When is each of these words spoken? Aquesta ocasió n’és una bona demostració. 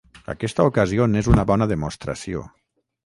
Aquesta 0.33 0.65
ocasió 0.69 1.07
n’és 1.11 1.29
una 1.33 1.45
bona 1.53 1.67
demostració. 1.73 2.43